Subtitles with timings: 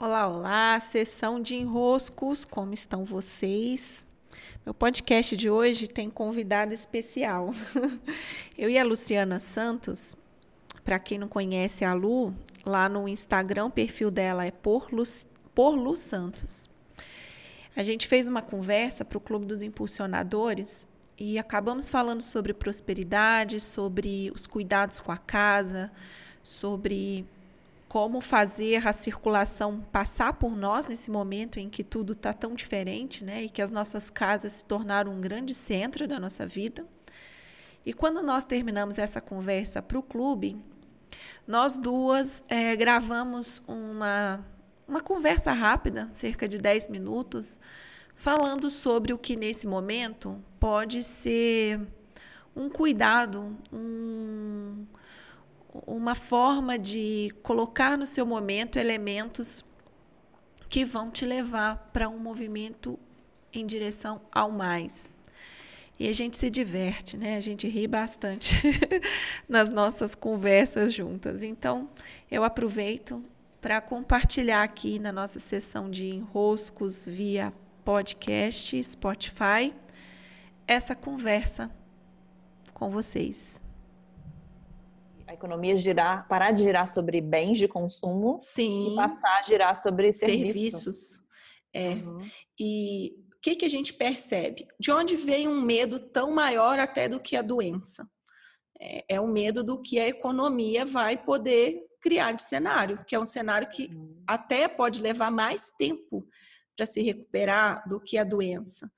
[0.00, 4.06] Olá, olá, sessão de enroscos, como estão vocês?
[4.64, 7.50] Meu podcast de hoje tem convidado especial.
[8.56, 10.14] Eu e a Luciana Santos,
[10.84, 12.32] para quem não conhece a Lu,
[12.64, 15.02] lá no Instagram, o perfil dela é por Lu,
[15.52, 16.70] por Lu Santos.
[17.74, 20.86] A gente fez uma conversa para o Clube dos Impulsionadores
[21.18, 25.90] e acabamos falando sobre prosperidade, sobre os cuidados com a casa,
[26.40, 27.26] sobre
[27.88, 33.24] como fazer a circulação passar por nós nesse momento em que tudo está tão diferente,
[33.24, 33.44] né?
[33.44, 36.86] E que as nossas casas se tornaram um grande centro da nossa vida.
[37.86, 40.62] E quando nós terminamos essa conversa para o clube,
[41.46, 44.44] nós duas é, gravamos uma,
[44.86, 47.58] uma conversa rápida, cerca de 10 minutos,
[48.14, 51.80] falando sobre o que nesse momento pode ser
[52.54, 54.47] um cuidado, um
[55.86, 59.64] uma forma de colocar no seu momento elementos
[60.68, 62.98] que vão te levar para um movimento
[63.52, 65.10] em direção ao mais.
[65.98, 67.36] E a gente se diverte, né?
[67.36, 68.54] A gente ri bastante
[69.48, 71.42] nas nossas conversas juntas.
[71.42, 71.88] Então,
[72.30, 73.24] eu aproveito
[73.60, 77.52] para compartilhar aqui na nossa sessão de enroscos via
[77.84, 79.74] podcast, Spotify,
[80.66, 81.70] essa conversa
[82.72, 83.60] com vocês
[85.28, 88.92] a economia girar, parar de girar sobre bens de consumo Sim.
[88.92, 90.82] e passar a girar sobre serviços.
[90.82, 91.28] serviços.
[91.72, 91.90] É.
[91.90, 92.30] Uhum.
[92.58, 94.66] E o que, que a gente percebe?
[94.80, 98.08] De onde vem um medo tão maior até do que a doença?
[98.80, 103.18] É, é o medo do que a economia vai poder criar de cenário, que é
[103.18, 104.22] um cenário que uhum.
[104.26, 106.26] até pode levar mais tempo
[106.74, 108.90] para se recuperar do que a doença.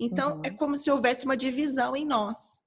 [0.00, 0.42] Então, é uhum.
[0.44, 2.64] é como se houvesse uma divisão em nós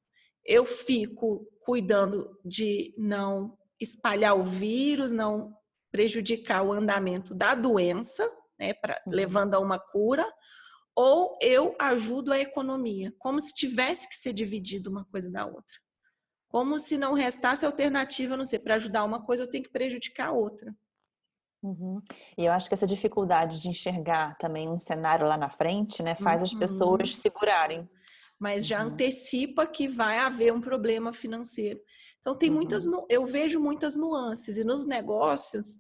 [0.47, 5.53] eu fico cuidando de não espalhar o vírus, não
[5.91, 8.25] prejudicar o andamento da doença,
[8.57, 9.13] né, pra, uhum.
[9.13, 10.25] levando a uma cura,
[10.95, 15.75] ou eu ajudo a economia, como se tivesse que ser dividido uma coisa da outra.
[16.47, 20.29] Como se não restasse alternativa, não sei, para ajudar uma coisa eu tenho que prejudicar
[20.29, 20.73] a outra.
[21.61, 22.01] Uhum.
[22.37, 26.15] E eu acho que essa dificuldade de enxergar também um cenário lá na frente, né,
[26.15, 26.43] faz uhum.
[26.43, 27.89] as pessoas segurarem
[28.39, 28.91] mas já uhum.
[28.91, 31.79] antecipa que vai haver um problema financeiro.
[32.19, 33.05] Então tem muitas, uhum.
[33.09, 35.79] eu vejo muitas nuances e nos negócios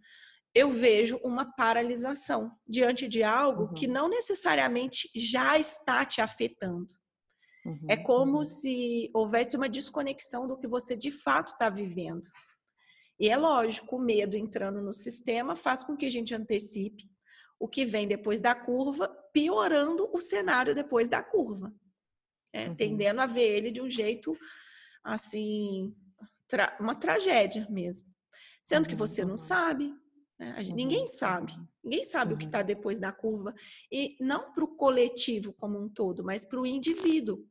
[0.55, 3.73] eu vejo uma paralisação diante de algo uhum.
[3.73, 6.87] que não necessariamente já está te afetando.
[7.65, 7.85] Uhum.
[7.87, 8.43] É como uhum.
[8.43, 12.27] se houvesse uma desconexão do que você de fato está vivendo.
[13.19, 17.03] E é lógico, o medo entrando no sistema faz com que a gente antecipe
[17.59, 21.73] o que vem depois da curva, piorando o cenário depois da curva
[22.53, 22.75] é, uhum.
[22.75, 24.37] tendendo a ver ele de um jeito
[25.03, 25.95] assim,
[26.47, 28.07] tra uma tragédia mesmo.
[28.63, 28.89] Sendo uhum.
[28.89, 29.93] que você não sabe,
[30.37, 30.55] né?
[30.63, 31.07] gente, ninguém uhum.
[31.07, 31.53] sabe,
[31.83, 32.65] ninguém sabe o que está uhum.
[32.65, 33.53] depois da curva,
[33.91, 37.47] e não para o coletivo como um todo, mas para o indivíduo.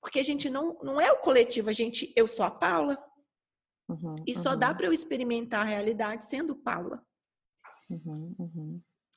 [0.00, 3.02] Porque a gente não, não é o coletivo, a gente, eu sou a Paula,
[3.88, 7.04] uhum, e só dá para eu experimentar a realidade sendo Paula.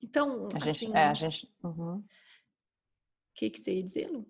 [0.02, 1.52] Então, a gente, assim, é, a gente.
[1.64, 2.04] O
[3.34, 4.26] que, que você ia dizer, Lu?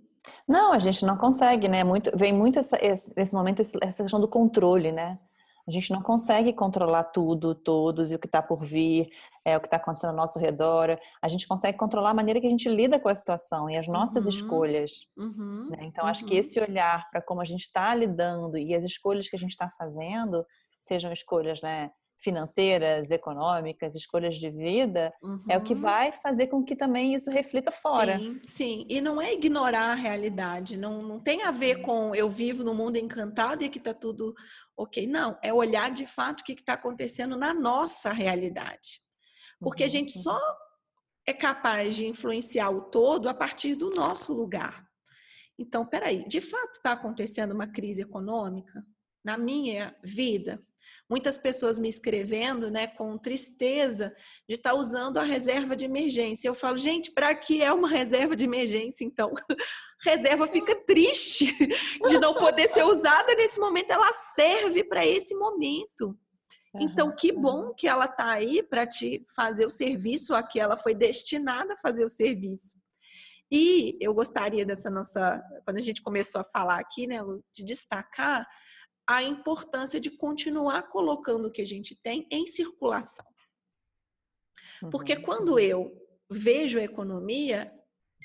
[0.47, 1.83] Não, a gente não consegue, né?
[1.83, 5.19] Muito, vem muito essa, esse momento, essa questão do controle, né?
[5.67, 9.09] A gente não consegue controlar tudo, todos e o que está por vir,
[9.43, 10.97] é o que está acontecendo ao nosso redor.
[11.21, 13.85] A gente consegue controlar a maneira que a gente lida com a situação e as
[13.85, 14.29] nossas uhum.
[14.29, 15.07] escolhas.
[15.17, 15.69] Uhum.
[15.69, 15.79] Né?
[15.81, 16.09] Então, uhum.
[16.09, 16.39] acho que uhum.
[16.39, 19.69] esse olhar para como a gente está lidando e as escolhas que a gente está
[19.77, 20.45] fazendo
[20.81, 21.91] sejam escolhas, né?
[22.19, 25.43] Financeiras, econômicas, escolhas de vida, uhum.
[25.49, 25.81] é o que uhum.
[25.81, 28.17] vai fazer com que também isso reflita fora.
[28.17, 28.85] Sim, sim.
[28.89, 32.73] E não é ignorar a realidade, não, não tem a ver com eu vivo no
[32.73, 34.33] mundo encantado e que está tudo
[34.75, 35.05] ok.
[35.05, 39.01] Não, é olhar de fato o que está acontecendo na nossa realidade.
[39.59, 39.87] Porque uhum.
[39.87, 40.39] a gente só
[41.25, 44.87] é capaz de influenciar o todo a partir do nosso lugar.
[45.59, 48.83] Então, peraí, de fato está acontecendo uma crise econômica
[49.23, 50.63] na minha vida?
[51.09, 54.13] Muitas pessoas me escrevendo, né, com tristeza
[54.47, 56.47] de estar tá usando a reserva de emergência.
[56.47, 59.33] Eu falo, gente, para que é uma reserva de emergência, então?
[60.03, 61.45] reserva fica triste
[62.07, 66.17] de não poder ser usada nesse momento, ela serve para esse momento.
[66.79, 70.77] Então, que bom que ela está aí para te fazer o serviço a que ela
[70.77, 72.77] foi destinada a fazer o serviço.
[73.49, 77.17] E eu gostaria dessa nossa, quando a gente começou a falar aqui, né,
[77.53, 78.45] de destacar
[79.07, 83.25] a importância de continuar colocando o que a gente tem em circulação.
[84.91, 85.21] Porque uhum.
[85.21, 85.95] quando eu
[86.29, 87.73] vejo a economia,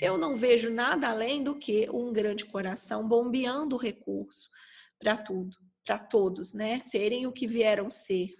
[0.01, 4.51] eu não vejo nada além do que um grande coração bombeando recurso
[4.99, 6.81] para tudo, para todos, né?
[6.81, 8.35] Serem o que vieram ser.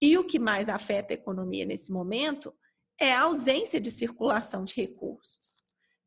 [0.00, 2.54] E o que mais afeta a economia nesse momento
[2.98, 5.65] é a ausência de circulação de recursos.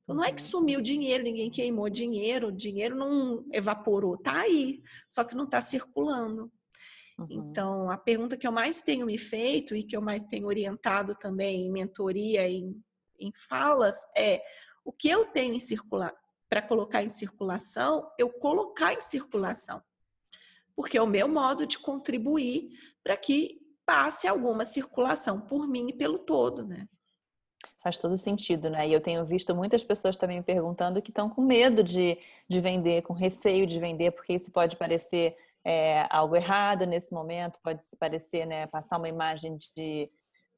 [0.10, 0.50] Então, não é que uhum.
[0.50, 5.62] sumiu dinheiro, ninguém queimou dinheiro, o dinheiro não evaporou, tá aí, só que não está
[5.62, 6.52] circulando.
[7.20, 7.28] Uhum.
[7.30, 11.14] Então, a pergunta que eu mais tenho me feito e que eu mais tenho orientado
[11.14, 12.76] também em mentoria, em,
[13.20, 14.42] em falas, é
[14.84, 16.16] o que eu tenho em circular
[16.50, 19.80] para colocar em circulação, eu colocar em circulação.
[20.76, 22.72] Porque é o meu modo de contribuir
[23.04, 26.88] para que passe alguma circulação por mim e pelo todo, né?
[27.82, 28.88] Faz todo sentido, né?
[28.88, 32.18] E eu tenho visto muitas pessoas também me perguntando que estão com medo de,
[32.48, 37.60] de vender, com receio de vender, porque isso pode parecer é, algo errado nesse momento,
[37.64, 40.10] pode parecer, né, passar uma imagem de,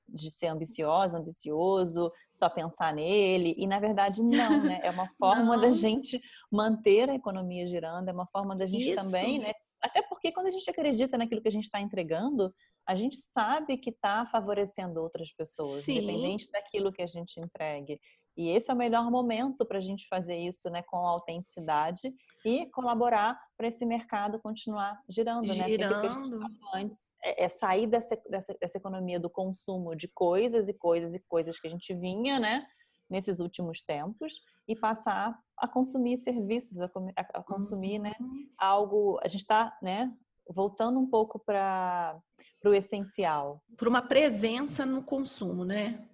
[0.08, 4.80] de ser ambiciosa, ambicioso, só pensar nele, e na verdade não, né?
[4.84, 6.22] É uma forma da gente
[6.52, 9.04] manter a economia girando, é uma forma da gente Isso.
[9.04, 9.54] também, né?
[9.82, 12.54] Até porque quando a gente acredita naquilo que a gente está entregando,
[12.88, 15.98] a gente sabe que está favorecendo outras pessoas, Sim.
[16.00, 18.00] independente daquilo que a gente entregue.
[18.38, 22.14] E esse é o melhor momento para a gente fazer isso né, com autenticidade
[22.46, 25.54] e colaborar para esse mercado continuar girando.
[25.54, 25.68] Né?
[25.68, 26.40] Girando.
[26.40, 26.48] Né?
[26.74, 31.20] antes é, é sair dessa, dessa, dessa, economia do consumo de coisas e coisas e
[31.20, 32.66] coisas que a gente vinha né,
[33.10, 38.28] nesses últimos tempos e passar a consumir serviços, a, a consumir né, uhum.
[38.28, 39.20] né, algo.
[39.22, 40.12] A gente está né,
[40.52, 42.20] voltando um pouco para
[42.66, 43.62] o essencial.
[43.76, 46.08] Para uma presença no consumo, né?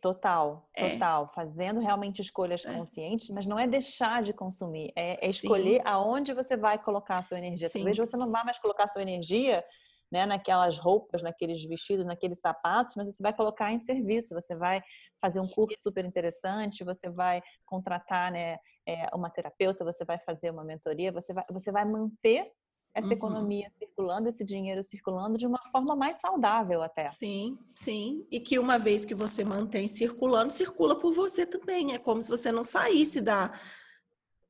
[0.00, 0.90] Total, é.
[0.90, 1.28] total.
[1.30, 1.34] É.
[1.34, 2.74] Fazendo realmente escolhas é.
[2.74, 5.82] conscientes, mas não é deixar de consumir, é, é escolher Sim.
[5.86, 7.68] aonde você vai colocar a sua energia.
[7.68, 7.78] Sim.
[7.78, 9.64] Talvez você não vá mais colocar a sua energia
[10.12, 14.82] né, naquelas roupas, naqueles vestidos, naqueles sapatos, mas você vai colocar em serviço, você vai
[15.20, 20.50] fazer um curso super interessante, você vai contratar né, é, uma terapeuta, você vai fazer
[20.50, 22.52] uma mentoria, você vai, você vai manter
[22.94, 23.12] essa uhum.
[23.12, 27.10] economia circulando, esse dinheiro circulando de uma forma mais saudável até.
[27.12, 28.26] Sim, sim.
[28.30, 31.94] E que uma vez que você mantém circulando, circula por você também.
[31.94, 33.58] É como se você não saísse da.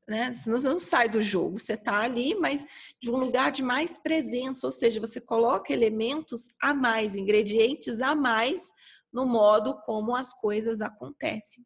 [0.09, 0.35] Né?
[0.35, 2.67] Você não sai do jogo, você está ali, mas
[3.01, 8.15] de um lugar de mais presença, ou seja, você coloca elementos a mais, ingredientes a
[8.15, 8.73] mais
[9.13, 11.65] no modo como as coisas acontecem.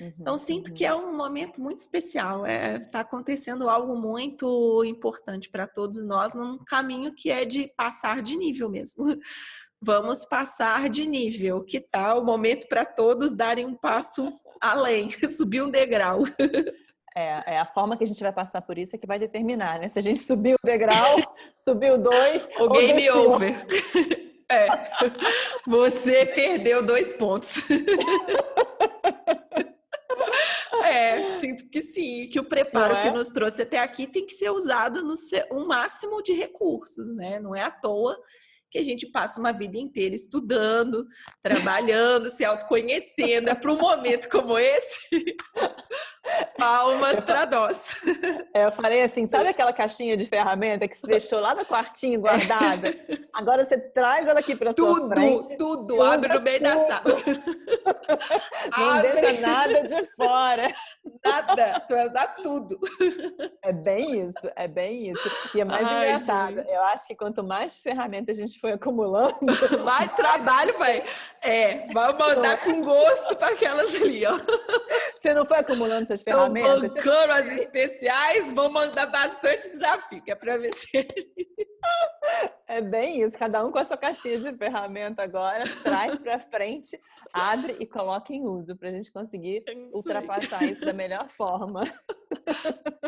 [0.00, 0.74] Uhum, então, sinto uhum.
[0.74, 2.46] que é um momento muito especial.
[2.46, 7.72] Está é, tá acontecendo algo muito importante para todos nós num caminho que é de
[7.76, 9.04] passar de nível mesmo.
[9.82, 11.64] Vamos passar de nível.
[11.64, 14.28] Que tal o momento para todos darem um passo
[14.60, 16.22] além, subir um degrau?
[17.12, 19.80] É, é, a forma que a gente vai passar por isso é que vai determinar,
[19.80, 19.88] né?
[19.88, 21.18] Se a gente subiu o degrau,
[21.56, 22.48] subiu dois.
[22.60, 23.32] O game desceu.
[23.32, 23.66] over.
[24.48, 24.66] É.
[25.66, 27.64] Você perdeu dois pontos.
[30.90, 33.02] É, sinto que sim, que o preparo é?
[33.02, 35.14] que nos trouxe até aqui tem que ser usado no
[35.52, 37.38] um máximo de recursos, né?
[37.38, 38.18] Não é à toa
[38.70, 41.06] que a gente passa uma vida inteira estudando,
[41.42, 43.50] trabalhando, se autoconhecendo.
[43.50, 45.36] É para um momento como esse.
[46.56, 47.96] Palmas para nós.
[48.54, 52.20] É, eu falei assim, sabe aquela caixinha de ferramenta que você deixou lá no quartinho
[52.20, 52.94] guardada?
[53.34, 55.56] Agora você traz ela aqui para sua frente.
[55.56, 56.02] Tudo, tudo.
[56.02, 56.68] Abre no meio tudo.
[56.68, 57.04] da sala.
[58.76, 59.12] Não Abre.
[59.12, 60.72] deixa nada de fora.
[61.24, 61.80] Nada.
[61.86, 62.78] Tu vai usar tudo.
[63.62, 65.56] É bem isso, é bem isso.
[65.56, 66.56] E é mais Ai, engraçado.
[66.56, 66.70] Gente.
[66.70, 69.36] Eu acho que quanto mais ferramentas a gente foi acumulando.
[69.84, 71.04] Mais trabalho, vai.
[71.42, 74.38] É, vai mandar com gosto para aquelas ali, ó.
[75.20, 76.82] Você não foi acumulando essas ferramentas?
[76.82, 81.06] Estão bancando as especiais, vão mandar bastante desafio, que é para ver se.
[82.66, 87.00] É bem isso, cada um com a sua caixinha de ferramenta agora, traz para frente,
[87.32, 90.72] abre e coloca em uso para a gente conseguir é isso ultrapassar aí.
[90.72, 91.82] isso da melhor forma.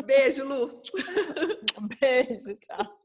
[0.05, 0.81] Beijo, Lu.
[1.99, 3.02] Beijo, tchau.